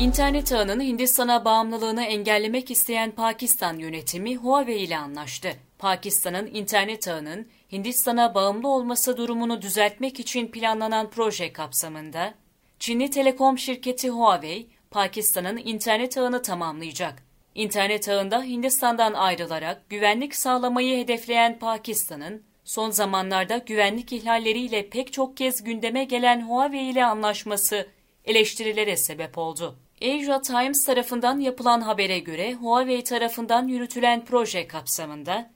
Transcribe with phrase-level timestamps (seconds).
[0.00, 5.52] İnternet ağının Hindistan'a bağımlılığını engellemek isteyen Pakistan yönetimi Huawei ile anlaştı.
[5.78, 12.34] Pakistan'ın internet ağının Hindistan'a bağımlı olması durumunu düzeltmek için planlanan proje kapsamında
[12.78, 17.22] Çinli telekom şirketi Huawei, Pakistan'ın internet ağını tamamlayacak.
[17.54, 25.64] İnternet ağında Hindistan'dan ayrılarak güvenlik sağlamayı hedefleyen Pakistan'ın son zamanlarda güvenlik ihlalleriyle pek çok kez
[25.64, 27.86] gündeme gelen Huawei ile anlaşması
[28.24, 29.78] eleştirilere sebep oldu.
[30.02, 35.50] Asia Times tarafından yapılan habere göre Huawei tarafından yürütülen proje kapsamında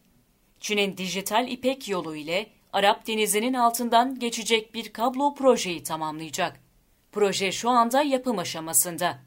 [0.61, 6.61] Çin'in dijital İpek yolu ile Arap Denizi'nin altından geçecek bir kablo projeyi tamamlayacak.
[7.13, 9.19] Proje şu anda yapım aşamasında.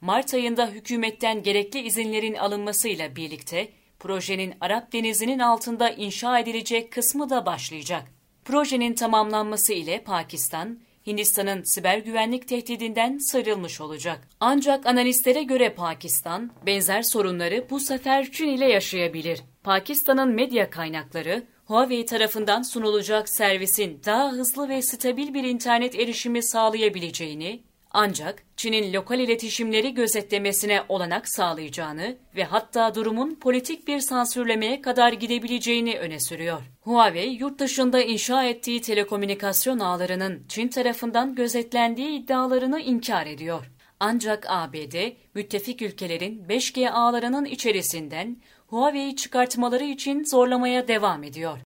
[0.00, 3.68] Mart ayında hükümetten gerekli izinlerin alınmasıyla birlikte
[3.98, 8.04] projenin Arap Denizi'nin altında inşa edilecek kısmı da başlayacak.
[8.44, 14.28] Projenin tamamlanması ile Pakistan, Hindistan'ın siber güvenlik tehdidinden sıyrılmış olacak.
[14.40, 19.40] Ancak analistlere göre Pakistan benzer sorunları bu sefer Çin ile yaşayabilir.
[19.62, 27.62] Pakistan'ın medya kaynakları Huawei tarafından sunulacak servisin daha hızlı ve stabil bir internet erişimi sağlayabileceğini,
[27.94, 35.98] ancak Çin'in lokal iletişimleri gözetlemesine olanak sağlayacağını ve hatta durumun politik bir sansürlemeye kadar gidebileceğini
[35.98, 36.62] öne sürüyor.
[36.80, 43.70] Huawei, yurt dışında inşa ettiği telekomünikasyon ağlarının Çin tarafından gözetlendiği iddialarını inkar ediyor.
[44.00, 48.36] Ancak ABD, müttefik ülkelerin 5G ağlarının içerisinden
[48.66, 51.58] Huawei'yi çıkartmaları için zorlamaya devam ediyor.